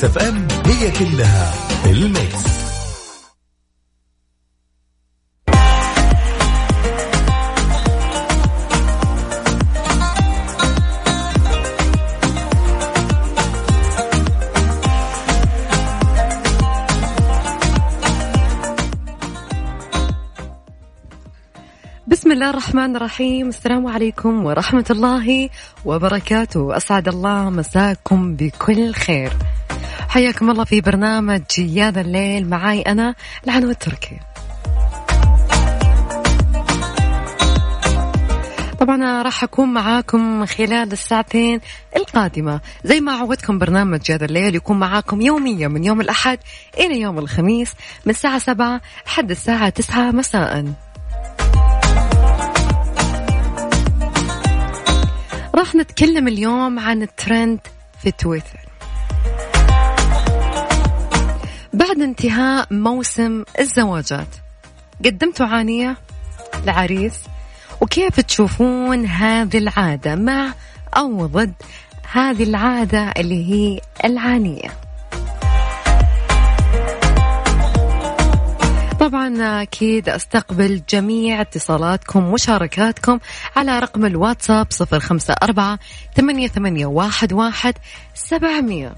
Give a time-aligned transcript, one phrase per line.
[0.00, 1.52] Mix FM هي كلها
[1.86, 2.60] ال mix.
[22.06, 23.48] بسم الله الرحمن الرحيم.
[23.48, 25.48] السلام عليكم ورحمة الله
[25.84, 26.76] وبركاته.
[26.76, 29.32] أسعد الله مساكم بكل خير.
[30.10, 32.48] حياكم الله في برنامج يا ذا الليل.
[32.48, 34.20] معاي أنا العنوة التركي
[38.80, 41.60] طبعا راح أكون معاكم خلال الساعتين
[41.96, 42.60] القادمة.
[42.84, 46.38] زي ما عودتكم برنامج هذا الليل يكون معاكم يوميا من يوم الأحد
[46.78, 47.72] إلى يوم الخميس
[48.06, 50.72] من الساعة سبعة لحد الساعة تسعة مساءً.
[55.54, 57.60] راح نتكلم اليوم عن الترند
[58.02, 58.69] في تويتر.
[61.72, 64.28] بعد انتهاء موسم الزواجات.
[65.04, 65.96] قدمتوا عانية
[66.66, 67.14] لعريس
[67.80, 70.54] وكيف تشوفون هذه العادة مع
[70.96, 71.54] أو ضد
[72.12, 74.70] هذه العادة اللي هي العانية؟
[79.00, 83.18] طبعا أكيد أستقبل جميع اتصالاتكم ومشاركاتكم
[83.56, 85.78] على رقم الواتساب صفر خمسة أربعة
[86.16, 87.74] ثمانية, ثمانية واحد, واحد
[88.14, 88.94] سبعمية.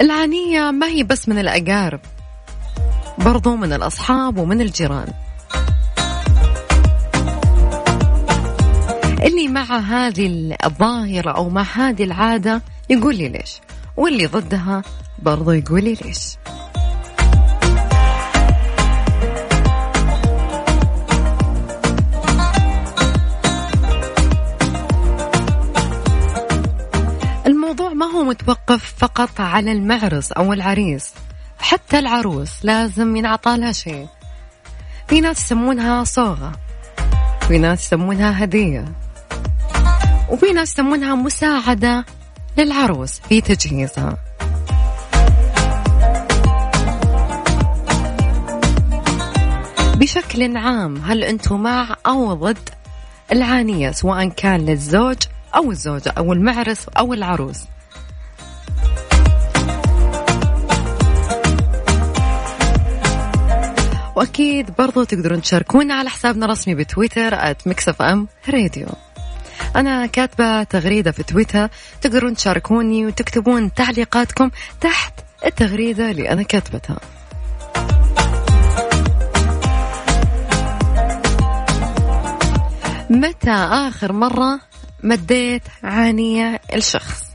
[0.00, 2.00] العانية ما هي بس من الأقارب
[3.18, 5.12] برضو من الأصحاب ومن الجيران.
[9.22, 13.60] اللي مع هذه الظاهرة أو مع هذه العادة يقول لي ليش؟
[13.96, 14.82] واللي ضدها
[15.22, 16.36] برضو يقول لي ليش؟
[28.24, 31.14] متوقف فقط على المعرس أو العريس.
[31.58, 34.06] حتى العروس لازم ينعطى لها شيء.
[35.08, 36.52] في ناس يسمونها صوغة
[37.48, 38.84] في ناس يسمونها هدية
[40.30, 42.04] وفي ناس يسمونها مساعدة
[42.58, 44.16] للعروس في تجهيزها.
[49.96, 52.68] بشكل عام هل أنتم مع أو ضد
[53.32, 55.16] العانية سواء كان للزوج
[55.56, 57.64] أو الزوجة أو المعرس أو العروس؟
[64.16, 68.86] وأكيد برضو تقدرون تشاركونا على حسابنا الرسمي بتويتر @مكسف أم راديو
[69.76, 71.68] أنا كاتبة تغريدة في تويتر
[72.00, 75.12] تقدرون تشاركوني وتكتبون تعليقاتكم تحت
[75.46, 77.00] التغريدة اللي أنا كاتبتها.
[83.10, 84.60] متى آخر مرة
[85.02, 87.33] مديت عانية الشخص؟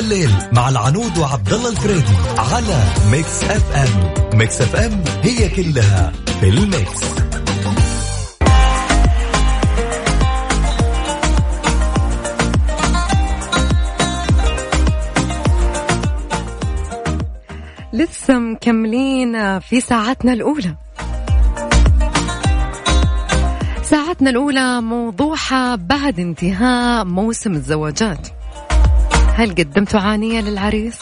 [0.00, 4.38] الليل مع العنود وعبد الله الفريدي على Mix FM.
[4.38, 7.00] Mix FM هي كلها في ال mix.
[17.92, 20.74] لسه مكملين في ساعتنا الأولى.
[23.82, 28.39] ساعتنا الأولى موضوعها بعد انتهاء موسم الزواجات.
[29.34, 30.98] هل قدمتوا عانية للعريس؟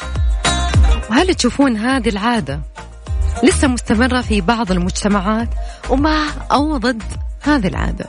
[1.11, 2.61] وهل تشوفون هذه العادة
[3.45, 5.49] لسه مستمرة في بعض المجتمعات
[5.91, 7.03] ومع أو ضد
[7.43, 8.07] هذه العادة؟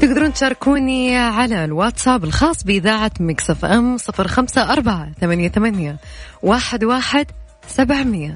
[0.00, 5.96] تقدرون تشاركوني على الواتساب الخاص بإذاعة Mix FM صفر خمسة أربعة ثمانية, ثمانية
[6.42, 7.26] واحد, واحد
[7.68, 8.34] سبعمية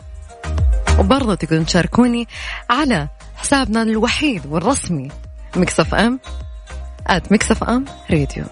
[0.99, 2.29] وبرضه تقدرون تشاركوني
[2.71, 5.09] على حسابنا الوحيد والرسمي
[5.57, 6.21] Mix FM
[7.07, 8.45] at Mix FM Radio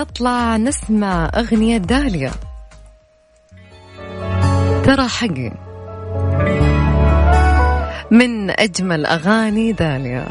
[0.00, 2.30] نطلع نسمع أغنية داليا.
[4.84, 5.52] ترى حقي
[8.10, 10.26] من أجمل أغاني داليا.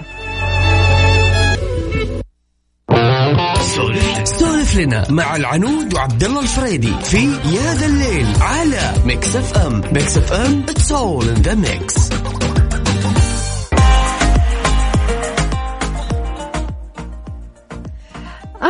[4.23, 9.81] سولف لنا مع العنود وعبد الله الفريدي في يا ذا الليل على Mix FM.
[9.93, 12.09] Mix FM it's all in the mix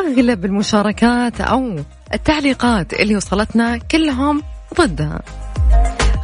[0.09, 1.75] أغلب المشاركات أو
[2.13, 4.43] التعليقات اللي وصلتنا كلهم
[4.77, 5.21] ضدها.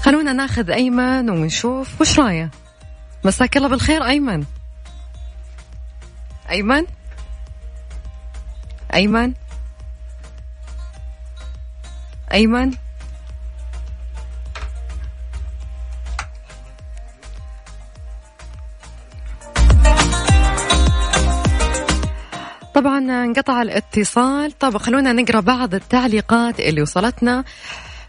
[0.01, 2.51] خلونا ناخذ أيمن ونشوف وش رأيه.
[3.25, 4.43] مساك الله بالخير أيمن.
[6.49, 6.85] أيمن؟
[8.93, 9.33] أيمن؟
[12.33, 12.71] أيمن؟
[22.75, 24.51] طبعا انقطع الاتصال.
[24.51, 27.43] طب خلونا نقرأ بعض التعليقات اللي وصلتنا.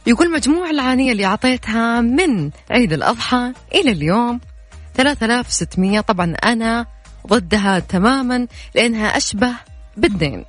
[0.07, 4.41] يقول مجموع العانية اللي أعطيتها من عيد الأضحى إلى اليوم
[4.95, 6.87] 3600 طبعا أنا
[7.27, 9.53] ضدها تماما لأنها أشبه
[9.97, 10.45] بالدين.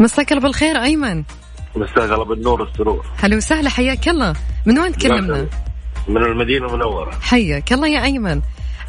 [0.00, 1.24] مساك الله بالخير أيمن.
[1.76, 3.06] مساك الله بالنور والسرور.
[3.16, 4.34] هلا وسهلا حياك الله.
[4.66, 5.46] من وين تكلمنا؟
[6.08, 7.10] من المدينة المنورة.
[7.20, 8.40] حياك الله يا أيمن.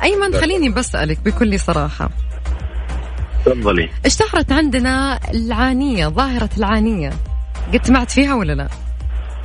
[0.03, 2.09] أيمن خليني بسألك بكل صراحة.
[3.45, 3.89] تفضلي.
[4.05, 7.13] اشتهرت عندنا العانية ظاهرة العانية.
[7.73, 8.69] قد سمعت فيها ولا لا؟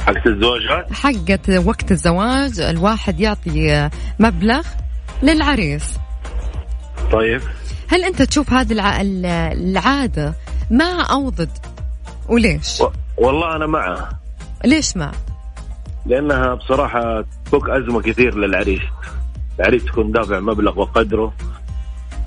[0.07, 4.67] حقت الزواجات؟ حقت وقت الزواج الواحد يعطي مبلغ
[5.23, 5.85] للعريس.
[7.13, 7.41] طيب.
[7.89, 9.01] هل أنت تشوف هذه الع...
[9.53, 10.35] العادة
[10.71, 11.51] مع أو ضد؟
[12.29, 12.89] وليش؟ و...
[13.19, 14.09] والله أنا معه
[14.65, 15.13] ليش مع؟
[16.07, 18.81] لأنها بصراحة تفك أزمة كثير للعريس.
[19.61, 21.33] العريس يكون دافع مبلغ وقدره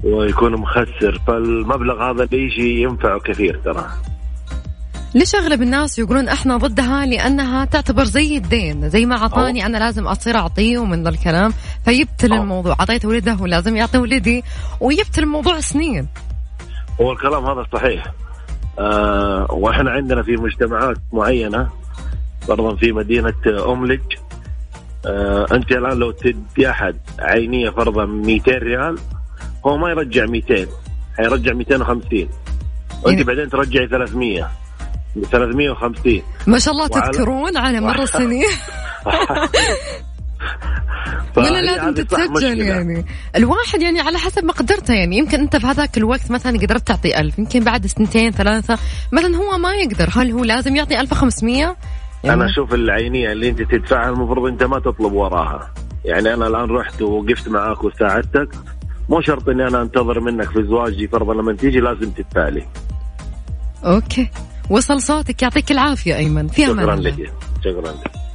[0.04, 3.90] ويكون مخسر فالمبلغ هذا اللي يجي ينفعه كثير ترى.
[5.16, 10.08] ليش أغلب الناس يقولون إحنا ضدها؟ لأنها تعتبر زي الدين زي ما أعطاني أنا لازم
[10.08, 11.54] أصير أعطيه ومن ذا الكلام
[11.86, 12.42] فيبتل أوه.
[12.42, 12.76] الموضوع.
[12.80, 14.44] اعطيت ولده ولازم يعطي ولدي
[14.80, 16.08] ويبتل الموضوع سنين.
[17.02, 18.04] هو الكلام هذا صحيح.
[18.80, 21.70] آه وإحنا عندنا في مجتمعات معينة
[22.48, 23.34] فرضا في مدينة
[23.74, 24.02] املج
[25.06, 28.98] آه أنت الآن لو تدي أحد عينية فرضا 200 ريال
[29.68, 30.68] هو ما يرجع 200
[31.18, 32.30] حيرجع 250
[33.04, 34.50] وأنت يعني- بعدين ترجعي 300
[35.32, 38.46] 350 ما شاء الله تذكرون على مر السنين.
[41.38, 42.60] لا لازم تتسجل.
[42.60, 43.06] يعني؟
[43.36, 45.18] الواحد يعني على حسب مقدرته يعني.
[45.18, 48.78] يمكن أنت في هذاك الوقت مثلا قدرت تعطي ألف يمكن بعد سنتين ثلاثة.
[49.12, 50.10] مثلا هو ما يقدر.
[50.14, 51.76] هل هو لازم يعطي 1500
[52.24, 55.74] يعني أنا أشوف العينية اللي أنت تدفعها المفروض أنت ما تطلب وراها.
[56.06, 58.50] يعني أنا الآن رحت ووقفت معاك وساعدتك.
[59.10, 62.66] مو شرط إني أنا أنتظر منك في زواجي فرضا لما تيجي لازم تدفع لي.
[63.86, 64.30] أوكي.
[64.70, 65.42] وصل صوتك.
[65.42, 66.48] يعطيك العافية أيمن.
[66.48, 66.96] في أمان شكرا.
[66.96, 67.34] لك.
[67.64, 68.29] شكرا لك.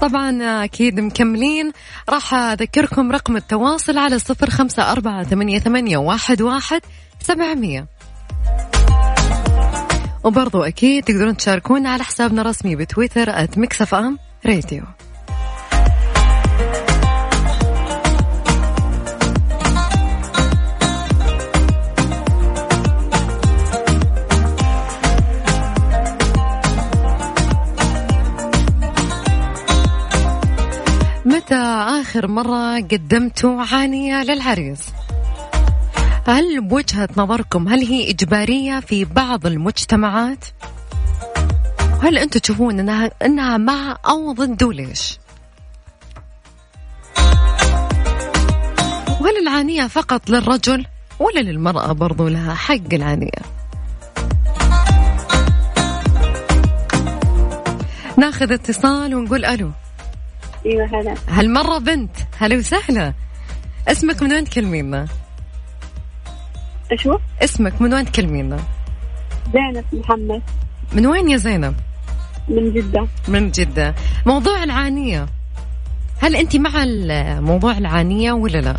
[0.00, 1.72] طبعا أكيد مكملين.
[2.08, 5.22] راح أذكركم رقم التواصل على صفر خمسة أربعة
[5.58, 6.80] ثمانية, واحد, واحد
[7.20, 7.86] سبعمية.
[10.24, 14.18] وبرضو أكيد تقدرون تشاركونا على حسابنا الرسمي بتويتر @مكسف أم
[31.40, 31.54] متى
[32.00, 34.86] آخر مرة قدمتوا عانية للعريس؟
[36.26, 40.44] هل بوجهة نظركم هل هي إجبارية في بعض المجتمعات؟
[42.02, 45.18] هل أنتم تشوفون أنها أنها مع أو ضد وليش؟
[49.20, 50.86] وهل العانية فقط للرجل
[51.18, 53.42] ولا للمرأة برضو لها حق العانية؟
[58.16, 59.70] ناخذ اتصال ونقول ألو
[60.66, 63.14] أيوه هلا هالمرة بنت هلا وسهلا
[63.88, 65.06] اسمك من وين تكلمينا؟
[67.06, 68.56] هو؟ اسمك من وين تكلمينا؟
[69.52, 70.42] زينب محمد
[70.92, 71.74] من وين يا زينب؟
[72.48, 73.94] من جدة من جدة
[74.26, 75.26] موضوع العانية
[76.22, 76.70] هل أنت مع
[77.40, 78.76] موضوع العانية ولا لا؟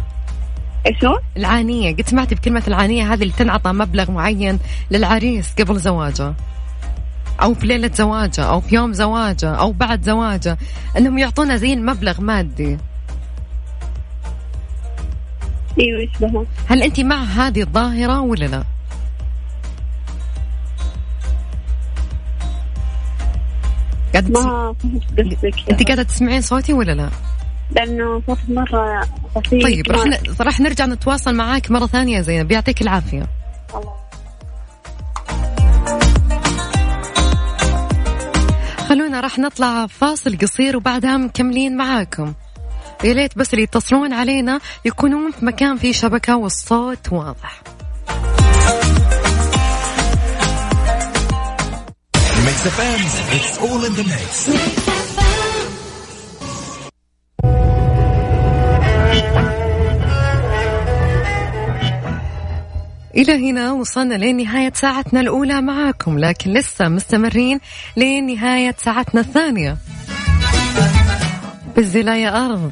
[1.06, 4.60] هو؟ العانية قد سمعتي بكلمة العانية هذه اللي تنعطى مبلغ معين
[4.92, 6.34] للعريس قبل زواجه
[7.42, 10.58] أو في ليلة زواجه أو في يوم زواجه أو بعد زواجه
[10.98, 12.78] أنهم يعطونا زي المبلغ مادي
[15.80, 18.64] أيوه هل أنت مع هذه الظاهرة ولا لا؟
[24.14, 24.30] قاعدة.
[24.30, 27.10] ما قصدك أنت قاعدة تسمعين صوتي ولا لا؟
[27.72, 30.20] لأنه صوت مرة خفيف طيب راح.
[30.42, 33.28] راح نرجع نتواصل معاك مرة ثانية زينب يعطيك العافية
[33.76, 34.01] الله
[38.92, 42.34] خلونا راح نطلع فاصل قصير وبعدها مكملين معاكم.
[43.04, 47.62] يا ليت بس اللي يتصلون علينا يكونون في مكان فيه شبكة والصوت واضح.
[52.46, 54.04] Mix FM it's all in the
[63.18, 67.60] إلى هنا وصلنا لنهاية ساعتنا الأولى معاكم لكن لسه مستمرين
[67.98, 69.78] لنهاية ساعتنا الثانية.
[71.76, 72.72] بالزلاية أرض.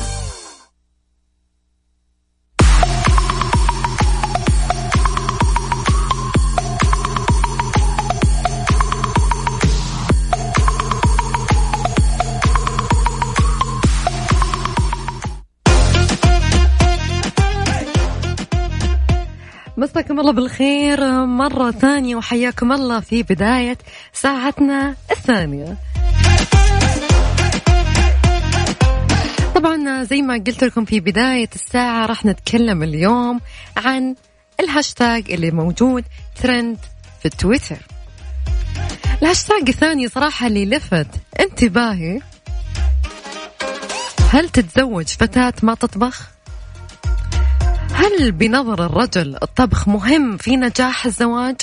[20.21, 23.77] الله بالخير مرة ثانية وحياكم الله في بداية
[24.13, 25.77] ساعتنا الثانية
[29.55, 33.39] طبعا زي ما قلت لكم في بداية الساعة راح نتكلم اليوم
[33.77, 34.15] عن
[34.59, 36.03] الهاشتاج اللي موجود
[36.41, 36.77] ترند
[37.23, 37.77] في تويتر
[39.21, 41.07] الهاشتاج الثاني صراحة اللي لفت
[41.39, 42.19] انتباهي
[44.29, 46.40] هل تتزوج فتاة ما تطبخ؟
[48.01, 51.55] هل بنظر الرجل الطبخ مهم في نجاح الزواج؟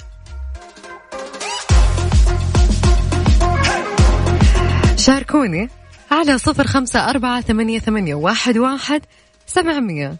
[4.96, 5.68] شاركوني
[6.10, 9.02] على صفر خمسة أربعة ثمانية, ثمانية واحد, واحد
[9.46, 10.16] سبعمية.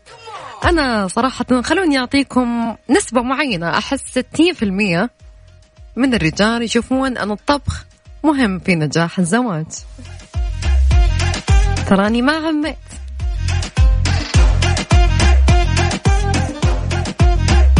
[0.65, 5.11] أنا صراحة خلوني أعطيكم نسبة معينة أحس ستين في المية
[5.97, 7.87] من الرجال يشوفون أن الطبخ
[8.25, 9.67] مهم في نجاح الزواج.
[11.89, 12.77] تراني ما عميت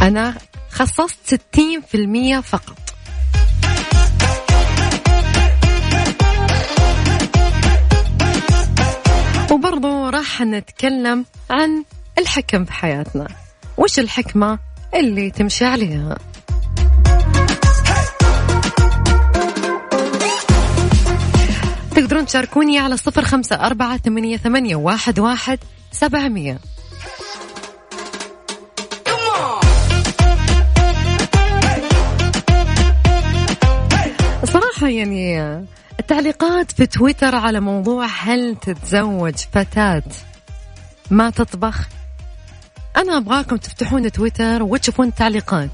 [0.02, 0.35] أنا
[0.71, 2.78] خصصت 60% فقط.
[9.52, 11.85] وبرضو راح نتكلم عن
[12.19, 13.28] الحكم في حياتنا.
[13.76, 14.59] وش الحكمة
[14.95, 16.19] اللي تمشي عليها؟
[21.97, 25.59] تقدرون تشاركوني على صفر خمسة أربعة ثمانية, ثمانية واحد, واحد
[25.93, 26.59] سبعمية.
[34.99, 35.38] يعني
[36.00, 40.02] التعليقات في تويتر على موضوع هل تتزوج فتاة
[41.11, 41.88] ما تطبخ؟
[42.97, 45.71] أنا أبغاكم تفتحون تويتر وتشوفون التعليقات.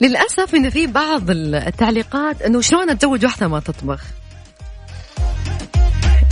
[0.00, 4.04] للأسف إن في بعض التعليقات إنه شلون أتزوج واحدة ما تطبخ؟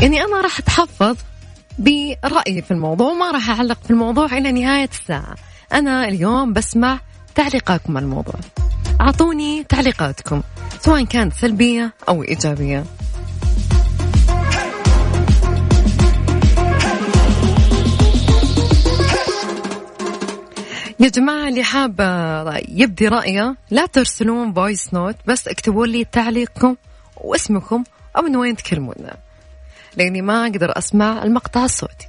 [0.03, 1.17] يعني أنا راح أتحفظ
[1.79, 5.35] برأيي في الموضوع وما راح أعلق في الموضوع إلى نهاية الساعة.
[5.73, 6.99] أنا اليوم بسمع
[7.35, 8.35] تعليقاتكم على الموضوع.
[9.01, 10.43] أعطوني تعليقاتكم
[10.81, 12.85] سواء كانت سلبية أو إيجابية.
[21.01, 21.95] يا جماعة اللي حاب
[22.69, 26.77] يبدي رأيه لا ترسلون voice note بس اكتبوا لي تعليقكم
[27.17, 27.85] واسمكم
[28.17, 29.17] أو من وين تكلمونا.
[29.97, 32.07] لأني ما أقدر أسمع المقطع الصوتي.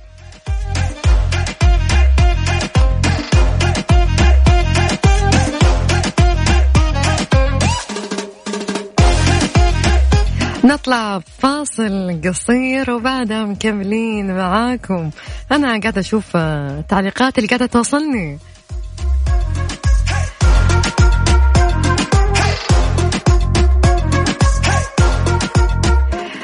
[10.67, 15.09] نطلع فاصل قصير وبعدها مكملين معاكم.
[15.51, 18.39] أنا قاعدة أشوف التعليقات اللي قاعدة توصلني.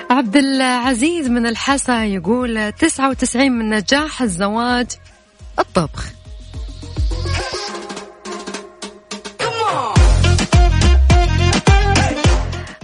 [0.10, 4.88] عبد العزيز من الحسا يقول 99 من نجاح الزواج
[5.60, 6.23] الطبخ.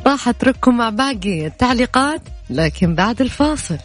[0.10, 3.78] راح أترككم مع باقي التعليقات لكن بعد الفاصل.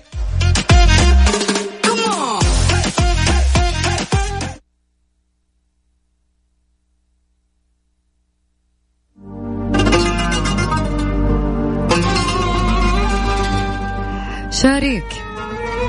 [14.51, 15.05] شريك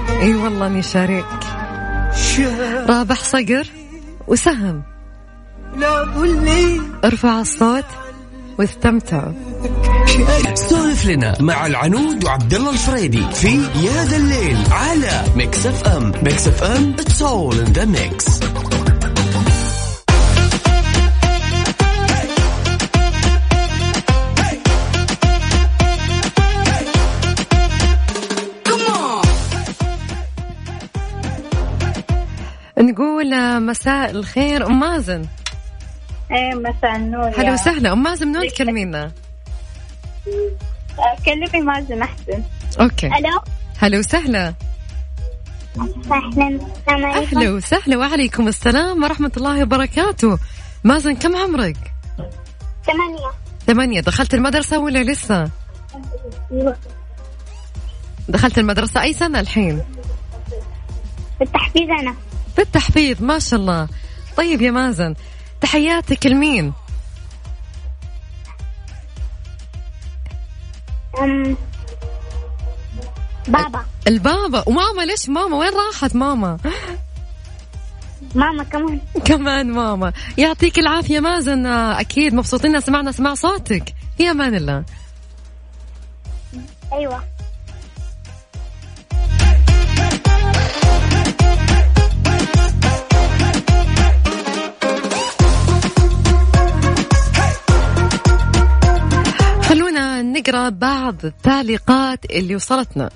[0.09, 1.25] إي والله أني شريك
[2.89, 3.67] رابح صقر
[4.27, 4.83] وسهم.
[7.05, 7.85] ارفع الصوت
[8.59, 9.33] واستمتعوا
[10.55, 13.47] سولف لنا مع العنود وعبد الله الفريدي في
[13.85, 18.25] يا ذا الليل على Mix FM Mix FM it's all in the mix
[32.79, 34.65] نقول آه، مساء الخير.
[34.67, 35.25] أم مازن.
[36.31, 37.91] إيه مساء النور هلا يا- وسهلا.
[37.93, 39.11] أم مازن من وين تكلمينا؟
[41.25, 42.43] كلمي مازن أحسن.
[42.81, 43.07] أوكي.
[43.07, 43.41] ألو؟
[43.77, 44.53] هلا وسهلا.
[46.11, 47.51] أهلا.
[47.51, 50.39] وسهلا وعليكم السلام ورحمة الله وبركاته.
[50.83, 51.77] مازن كم عمرك؟
[52.85, 53.31] ثمانية.
[53.67, 54.01] ثمانية.
[54.01, 55.49] دخلت المدرسة ولا لسه؟
[58.29, 59.81] دخلت المدرسة أي سنة الحين؟
[61.39, 62.15] بالتحفيز أنا.
[62.57, 63.87] بالتحفيظ ما شاء الله.
[64.37, 65.15] طيب يا مازن
[65.61, 66.73] تحياتك لمين؟
[71.21, 71.57] أم...
[73.47, 73.85] بابا.
[74.07, 74.63] البابا.
[74.67, 76.57] وماما ليش ماما؟ وين راحت ماما؟
[78.35, 78.99] ماما كمان.
[79.25, 80.13] كمان ماما.
[80.37, 81.65] يعطيك العافية مازن.
[81.65, 83.93] آه، أكيد مبسوطين سمعنا سمع صوتك.
[84.17, 84.83] في أمان الله.
[86.93, 87.34] أيوه.
[100.47, 103.09] نقرأ بعض التعليقات اللي وصلتنا.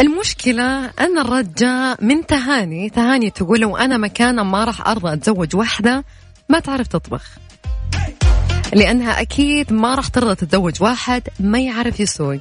[0.00, 2.90] المشكلة أن الرجاء من تهاني.
[2.90, 6.04] تهاني تقول لو أنا مكانه ما راح أرضى أتزوج واحدة
[6.48, 7.24] ما تعرف تطبخ.
[8.72, 12.40] لأنها أكيد ما راح ترضى تتزوج واحد ما يعرف يسوق.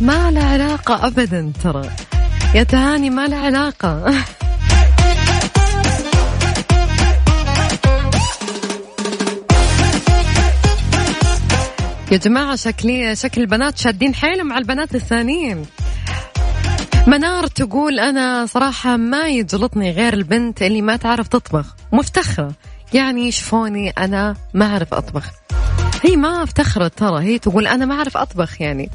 [0.00, 1.90] ما له علاقة أبدا ترى.
[2.54, 4.14] يا تهاني ما له علاقة.
[12.10, 15.66] يا جماعة شكلي شكل البنات شادين حيلهم مع البنات الثانيين.
[17.06, 21.74] منار تقول أنا صراحة ما يجلطني غير البنت اللي ما تعرف تطبخ.
[21.92, 22.52] مفتخرة.
[22.92, 25.30] يعني يشوفوني أنا ما أعرف أطبخ.
[26.02, 27.22] هي ما افتخرت ترى.
[27.24, 28.90] هي تقول أنا ما أعرف أطبخ يعني.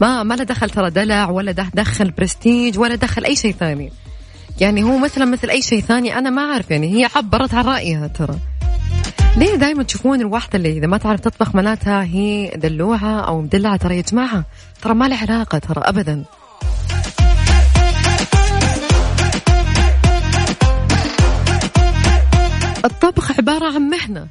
[0.00, 3.92] ما ما له دخل ترى دلع ولا دخل برستيج ولا دخل أي شيء ثاني.
[4.60, 7.00] يعني هو مثلا مثل أي شيء ثاني أنا ما أعرف يعني.
[7.00, 8.38] هي عبرت عن رأيها ترى.
[9.36, 13.96] ليه دائما تشوفون الواحدة اللي إذا ما تعرف تطبخ معناتها هي دلوعة أو مدلعة ترى
[13.96, 14.44] يا جماعة
[14.82, 16.24] ترى ما له علاقة ترى أبدا.
[22.84, 24.26] الطبخ عبارة عن مهنة.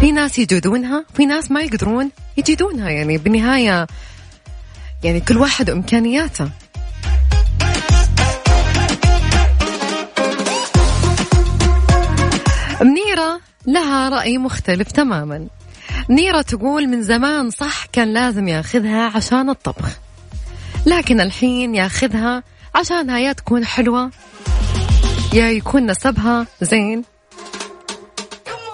[0.00, 3.86] في ناس يجودونها في ناس ما يقدرون يجيدونها يعني بالنهاية
[5.04, 6.48] يعني كل واحد وإمكانياته.
[12.82, 15.46] منيرة لها رأي مختلف تماما.
[16.08, 19.88] منيرة تقول من زمان صح كان لازم ياخذها عشان الطبخ.
[20.86, 22.42] لكن الحين ياخذها
[22.74, 24.10] عشانها يا تكون حلوة.
[25.32, 27.04] يا يكون نسبها زين.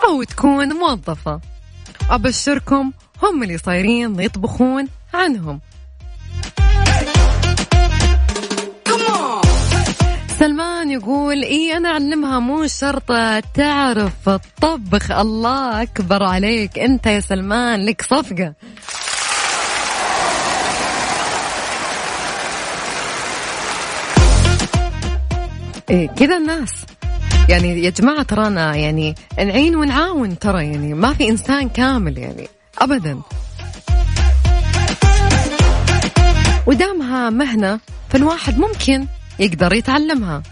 [0.09, 1.41] أو تكون موظفة.
[2.11, 2.93] أبشركم
[3.23, 5.61] هم اللي صايرين يطبخون عنهم.
[10.39, 13.13] سلمان يقول إي أنا أعلمها مو شرط
[13.55, 15.11] تعرف الطبخ.
[15.11, 16.79] الله أكبر عليك.
[16.79, 18.55] أنت يا سلمان لك صفقة.
[25.91, 26.71] إيه كذا الناس.
[27.49, 32.49] يعني يا جماعة ترانا يعني نعين ونعاون ترى يعني ما في إنسان كامل يعني
[32.79, 33.21] أبدا.
[36.67, 39.07] ودامها مهنة فالواحد ممكن
[39.39, 40.43] يقدر يتعلمها.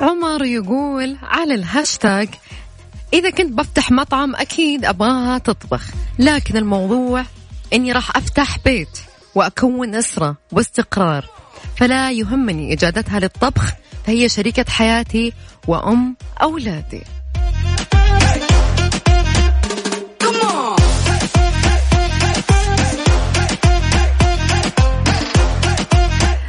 [0.00, 2.28] عمر يقول على الهاشتاج
[3.12, 5.82] إذا كنت بفتح مطعم أكيد أبغاها تطبخ
[6.18, 7.24] لكن الموضوع
[7.72, 8.98] إني راح أفتح بيت.
[9.36, 11.24] وأكون أسرة واستقرار.
[11.76, 13.72] فلا يهمني إجادتها للطبخ
[14.06, 15.32] فهي شريكة حياتي
[15.68, 17.02] وأم أولادي.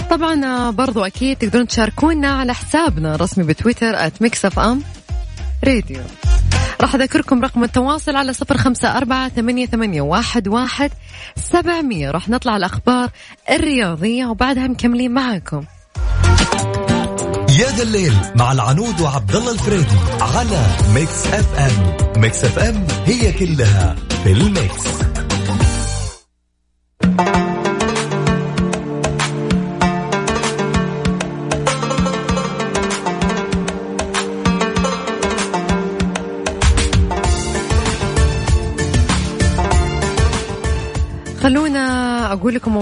[0.09, 3.95] طبعا برضو أكيد تقدرون تشاركونا على حسابنا الرسمي بتويتر
[4.59, 4.83] FM
[5.63, 6.01] راديو
[6.81, 10.91] راح أذكركم رقم التواصل على صفر خمسة أربعة ثمانية, ثمانية واحد, واحد
[11.35, 12.11] سبعمية.
[12.11, 13.09] راح نطلع الأخبار
[13.49, 15.63] الرياضية وبعدها مكملين معاكم.
[17.59, 22.21] يا ذا الليل مع العنود وعبد الله الفريدي على Mix FM.
[22.21, 24.83] Mix FM هي كلها في ال mix.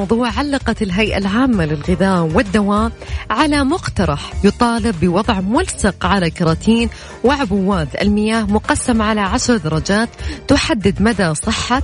[0.06, 2.92] أقول لكم موضوع علقت الهيئة العامة للغذاء والدواء
[3.30, 6.90] على مقترح يطالب بوضع ملصق على كراتين
[7.24, 8.02] وعبوات.
[8.02, 10.10] المياه مقسم على عشر درجات
[10.48, 11.84] تحدد مدى صحة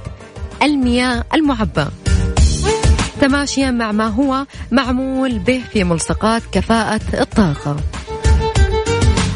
[0.63, 1.91] المياه المعبأة.
[3.21, 7.77] تماشيا مع ما هو معمول به في ملصقات كفاءة الطاقة.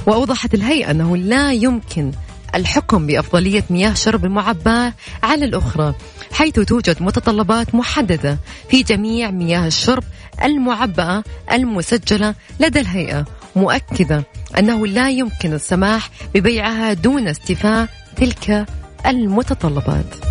[0.08, 2.12] وأوضحت الهيئة أنه لا يمكن
[2.56, 5.96] الحكم بأفضلية مياه شرب المعباة على الأخرى
[6.32, 8.38] حيث توجد متطلبات محددة
[8.70, 10.04] في جميع مياه الشرب
[10.44, 14.24] المعبأة المسجلة لدى الهيئة مؤكدة
[14.60, 18.66] أنه لا يمكن السماح ببيعها دون استيفاء تلك
[19.06, 20.25] المتطلبات.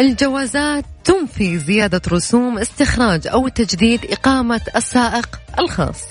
[0.00, 6.02] الجوازات تنفي زيادة رسوم استخراج أو تجديد إقامة السائق الخاص.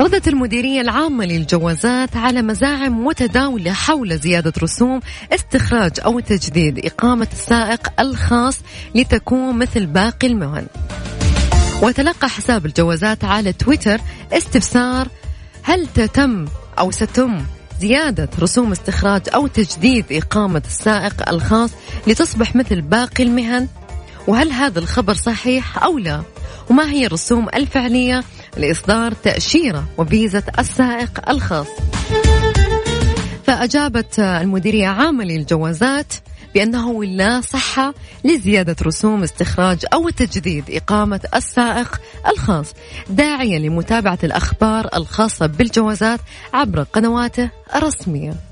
[0.00, 5.00] ردت المديرية العامة للجوازات على مزاعم متداولة حول زيادة رسوم
[5.32, 8.58] استخراج أو تجديد إقامة السائق الخاص
[8.94, 10.66] لتكون مثل باقي المهن.
[11.82, 14.00] وتلقى حساب الجوازات على تويتر
[14.32, 15.08] استفسار
[15.62, 16.44] هل تتم
[16.78, 17.44] أو ستم
[17.80, 21.70] زيادة رسوم استخراج أو تجديد إقامة السائق الخاص
[22.06, 23.68] لتصبح مثل باقي المهن؟
[24.26, 26.22] وهل هذا الخبر صحيح أو لا؟
[26.70, 28.24] وما هي الرسوم الفعلية
[28.56, 31.66] لإصدار تأشيرة وفيزة السائق الخاص؟
[33.46, 36.12] فأجابت المديرية عامة للجوازات
[36.54, 42.74] بأنه لا صحة لزيادة رسوم استخراج أو تجديد إقامة السائق الخاص
[43.10, 46.20] داعيا لمتابعة الأخبار الخاصة بالجوازات
[46.54, 48.49] عبر قنواته الرسمية.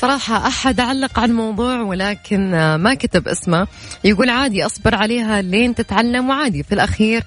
[0.00, 3.66] صراحة أحد علق عن موضوع ولكن ما كتب اسمه.
[4.04, 6.62] يقول عادي أصبر عليها لين تتعلم وعادي.
[6.62, 7.24] في الأخير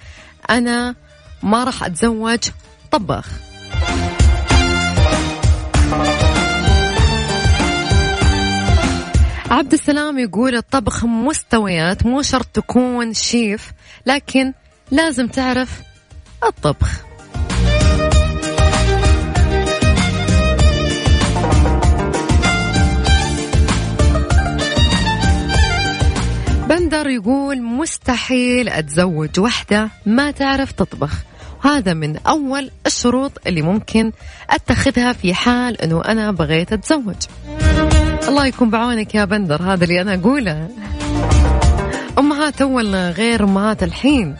[0.50, 0.96] أنا
[1.44, 2.40] ما راح أتزوج
[2.92, 3.28] طباخ.
[9.52, 13.72] عبد السلام يقول الطبخ مستويات مو شرط تكون شيف
[14.06, 14.54] لكن
[14.92, 15.82] لازم تعرف
[16.44, 17.11] الطبخ.
[26.72, 31.14] بندر يقول مستحيل أتزوج وحدة ما تعرف تطبخ.
[31.66, 34.12] وهذا من أول الشروط اللي ممكن
[34.50, 37.16] أتخذها في حال أنه أنا بغيت أتزوج.
[38.28, 40.70] الله يكون بعونك يا بندر هذا اللي أنا أقوله.
[42.20, 44.36] أمهات أول غير أمهات الحين.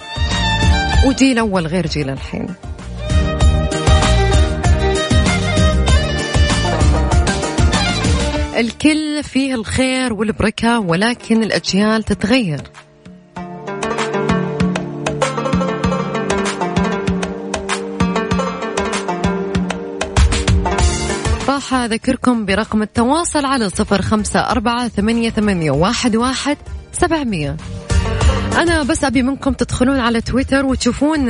[1.06, 2.48] وجيل أول غير جيل الحين.
[8.62, 12.62] الكل فيه الخير والبركة ولكن الأجيال تتغير.
[21.50, 26.58] راح أذكركم برقم التواصل على صفر خمسة أربعة ثمانية, ثمانية واحد, واحد
[26.92, 27.58] سبعمية.
[28.58, 31.30] أنا بس أبي منكم تدخلون على تويتر وتشوفون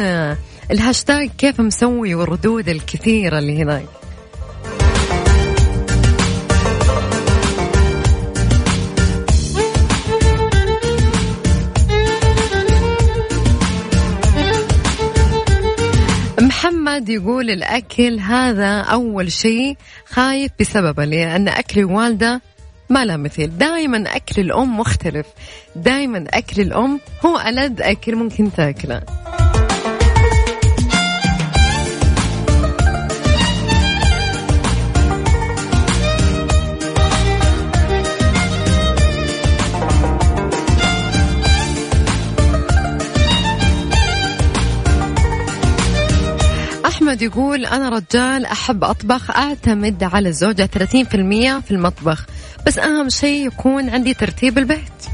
[0.72, 4.01] الهاشتاج كيف مسوي والردود الكثيرة اللي هناك.
[16.98, 22.42] يقول الأكل هذا أول شيء خايف بسببه لأن أكل الوالدة
[22.90, 23.58] ما لا مثيل.
[23.58, 25.26] دائما أكل الأم مختلف.
[25.76, 29.02] دائما أكل الأم هو ألذ أكل ممكن تأكله.
[47.12, 52.26] أحمد يقول أنا رجال أحب أطبخ أعتمد على الزوجة 30% في المطبخ
[52.66, 55.06] بس أهم شيء يكون عندي ترتيب البيت.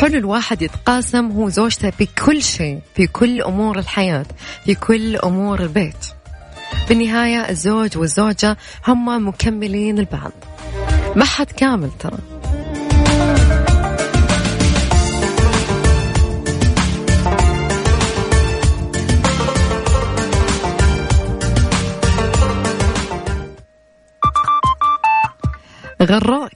[0.00, 4.26] حلو الواحد يتقاسم هو زوجته في كل شيء في كل أمور الحياة
[4.64, 6.06] في كل أمور البيت.
[6.88, 10.32] بالنهاية الزوج والزوجة هم مكملين البعض.
[11.16, 12.37] ما حد كامل ترى.
[26.10, 26.52] غروك.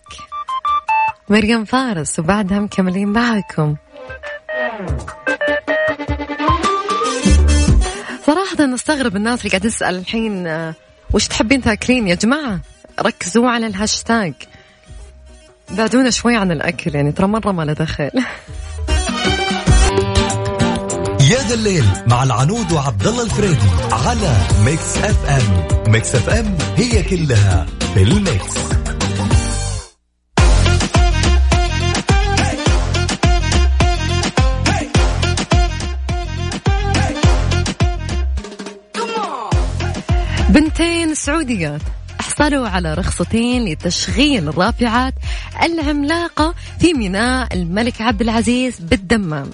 [1.29, 3.77] مريم فارس وبعدها مكملين معكم
[8.27, 10.75] صراحة نستغرب الناس اللي قاعد تسأل الحين آه،
[11.13, 12.61] وش تحبين تاكلين؟ يا جماعة
[13.01, 14.33] ركزوا على الهاشتاج.
[15.71, 18.11] بعدونا شوي عن الأكل يعني ترى مرة ما له دخل.
[21.31, 25.93] يا ذا الليل مع العنود وعبد الله الفريدي على Mix FM.
[25.93, 28.82] Mix FM هي كلها في ال mix.
[40.53, 41.81] بنتين سعوديات.
[42.21, 45.15] حصلوا على رخصتين لتشغيل الرافعات
[45.63, 49.51] العملاقة في ميناء الملك عبد العزيز بالدمام.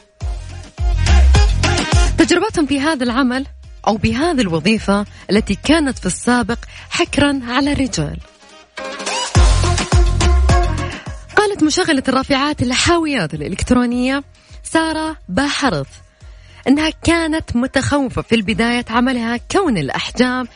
[2.19, 3.47] تجربتهم في هذا العمل
[3.87, 6.59] أو بهذه الوظيفة التي كانت في السابق
[6.91, 8.19] حكرا على الرجال.
[11.37, 14.25] قالت مشغلة الرافعات الحاويات الإلكترونية
[14.63, 15.89] سارة باحرث
[16.69, 20.49] أنها كانت متخوفة في البداية عملها كون الأحجام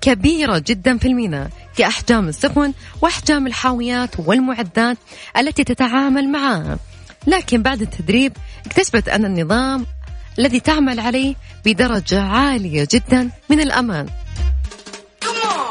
[0.00, 4.96] كبيرة جدا في الميناء كأحجام السفن وأحجام الحاويات والمعدات
[5.38, 6.78] التي تتعامل معها.
[7.26, 8.32] لكن بعد التدريب
[8.66, 9.86] اكتشفت أن النظام
[10.38, 14.06] الذي تعمل عليه بدرجة عالية جدا من الأمان.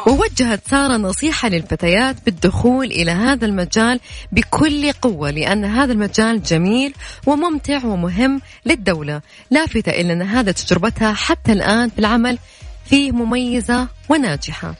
[0.06, 4.00] ووجهت سارة نصيحة للفتيات بالدخول إلى هذا المجال
[4.32, 6.94] بكل قوة لأن هذا المجال جميل
[7.26, 9.20] وممتع ومهم للدولة.
[9.50, 12.38] لافتة إلى أن هذا تجربتها حتى الآن في العمل
[12.84, 14.74] فيه مميزة وناجحة.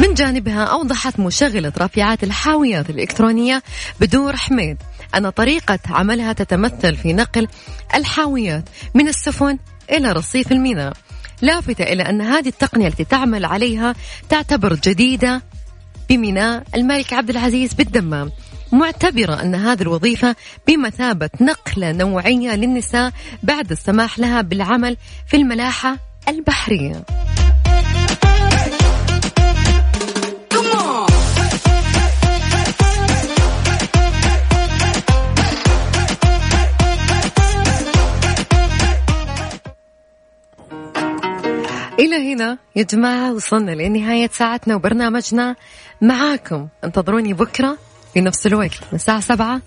[0.00, 3.62] من جانبها أوضحت مشغلة رافعات الحاويات الإلكترونية
[4.00, 4.76] بدور حميد
[5.14, 7.48] أن طريقة عملها تتمثل في نقل
[7.94, 9.58] الحاويات من السفن
[9.90, 10.92] إلى رصيف الميناء.
[11.42, 13.94] لافتة إلى أن هذه التقنية التي تعمل عليها
[14.28, 15.42] تعتبر جديدة
[16.08, 18.30] بميناء الملك عبد العزيز بالدمام.
[18.72, 25.96] معتبرة أن هذه الوظيفة بمثابة نقلة نوعية للنساء بعد السماح لها بالعمل في الملاحة
[26.28, 27.04] البحرية.
[42.00, 45.56] إلى هنا يا جماعة وصلنا لنهاية ساعتنا وبرنامجنا.
[46.00, 47.78] معاكم انتظروني بكرة
[48.14, 49.60] في نفس الوقت من الساعة سبعة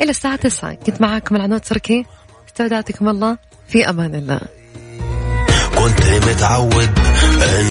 [0.00, 0.74] إلى الساعة تسعة.
[0.74, 2.06] كنت معاكم العنود تركي.
[2.48, 3.38] استودعتكم الله.
[3.68, 4.40] في أمان الله.
[5.74, 6.98] كنت متعود